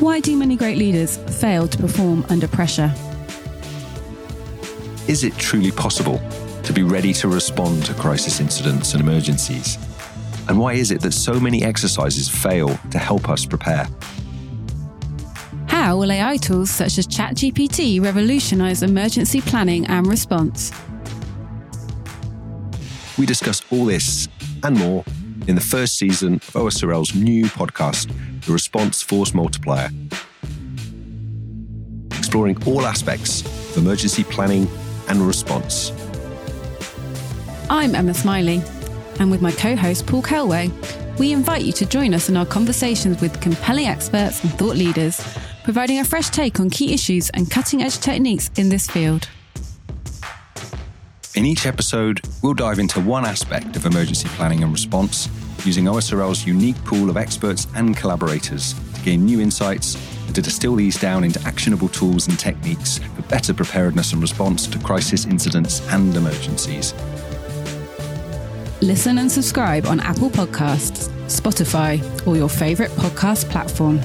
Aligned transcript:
Why 0.00 0.20
do 0.20 0.36
many 0.36 0.54
great 0.54 0.78
leaders 0.78 1.16
fail 1.40 1.66
to 1.66 1.76
perform 1.76 2.24
under 2.28 2.46
pressure? 2.46 2.94
Is 5.08 5.24
it 5.24 5.34
truly 5.36 5.72
possible 5.72 6.22
to 6.62 6.72
be 6.72 6.84
ready 6.84 7.12
to 7.14 7.26
respond 7.26 7.84
to 7.86 7.94
crisis 7.94 8.38
incidents 8.38 8.92
and 8.92 9.00
emergencies? 9.00 9.76
And 10.48 10.56
why 10.56 10.74
is 10.74 10.92
it 10.92 11.00
that 11.00 11.14
so 11.14 11.40
many 11.40 11.64
exercises 11.64 12.28
fail 12.28 12.78
to 12.92 12.98
help 12.98 13.28
us 13.28 13.44
prepare? 13.44 13.88
How 15.66 15.98
will 15.98 16.12
AI 16.12 16.36
tools 16.36 16.70
such 16.70 16.96
as 16.98 17.08
ChatGPT 17.08 18.00
revolutionize 18.00 18.84
emergency 18.84 19.40
planning 19.40 19.84
and 19.86 20.06
response? 20.06 20.70
We 23.18 23.26
discuss 23.26 23.62
all 23.72 23.84
this 23.84 24.28
and 24.62 24.78
more 24.78 25.04
in 25.48 25.54
the 25.54 25.60
first 25.62 25.96
season 25.96 26.34
of 26.34 26.52
OSRL's 26.52 27.14
new 27.14 27.46
podcast, 27.46 28.12
The 28.44 28.52
Response 28.52 29.02
Force 29.02 29.32
Multiplier, 29.32 29.88
exploring 32.18 32.62
all 32.66 32.82
aspects 32.82 33.40
of 33.70 33.78
emergency 33.78 34.24
planning 34.24 34.68
and 35.08 35.20
response. 35.22 35.90
I'm 37.70 37.94
Emma 37.94 38.12
Smiley, 38.12 38.62
and 39.18 39.30
with 39.30 39.40
my 39.40 39.50
co 39.52 39.74
host 39.74 40.06
Paul 40.06 40.22
Kelway, 40.22 40.70
we 41.18 41.32
invite 41.32 41.62
you 41.62 41.72
to 41.72 41.86
join 41.86 42.12
us 42.12 42.28
in 42.28 42.36
our 42.36 42.46
conversations 42.46 43.22
with 43.22 43.40
compelling 43.40 43.86
experts 43.86 44.44
and 44.44 44.52
thought 44.52 44.76
leaders, 44.76 45.18
providing 45.64 45.98
a 46.00 46.04
fresh 46.04 46.28
take 46.28 46.60
on 46.60 46.68
key 46.68 46.92
issues 46.92 47.30
and 47.30 47.50
cutting 47.50 47.82
edge 47.82 47.98
techniques 47.98 48.50
in 48.56 48.68
this 48.68 48.86
field. 48.86 49.28
In 51.38 51.46
each 51.46 51.66
episode, 51.66 52.20
we'll 52.42 52.52
dive 52.52 52.80
into 52.80 52.98
one 52.98 53.24
aspect 53.24 53.76
of 53.76 53.86
emergency 53.86 54.26
planning 54.30 54.64
and 54.64 54.72
response 54.72 55.28
using 55.64 55.84
OSRL's 55.84 56.44
unique 56.44 56.74
pool 56.84 57.08
of 57.08 57.16
experts 57.16 57.68
and 57.76 57.96
collaborators 57.96 58.74
to 58.94 59.00
gain 59.02 59.24
new 59.24 59.40
insights 59.40 59.94
and 60.26 60.34
to 60.34 60.42
distill 60.42 60.74
these 60.74 61.00
down 61.00 61.22
into 61.22 61.40
actionable 61.46 61.88
tools 61.90 62.26
and 62.26 62.36
techniques 62.40 62.98
for 63.14 63.22
better 63.28 63.54
preparedness 63.54 64.12
and 64.12 64.20
response 64.20 64.66
to 64.66 64.80
crisis 64.80 65.26
incidents 65.26 65.80
and 65.92 66.16
emergencies. 66.16 66.92
Listen 68.80 69.18
and 69.18 69.30
subscribe 69.30 69.86
on 69.86 70.00
Apple 70.00 70.30
Podcasts, 70.30 71.08
Spotify, 71.28 72.26
or 72.26 72.36
your 72.36 72.48
favourite 72.48 72.90
podcast 72.96 73.48
platform. 73.48 74.00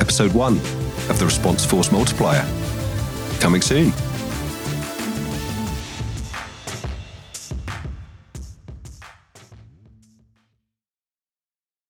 Episode 0.00 0.34
1 0.34 0.54
of 0.56 1.18
the 1.20 1.24
Response 1.24 1.64
Force 1.64 1.92
Multiplier. 1.92 2.44
Coming 3.38 3.62
soon. 3.62 3.92